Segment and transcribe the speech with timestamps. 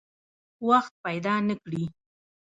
[0.69, 1.83] وخت پیدا نه کړي.